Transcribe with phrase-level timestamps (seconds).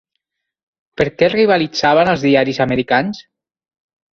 [1.01, 3.21] Per què rivalitzaven els diaris americans?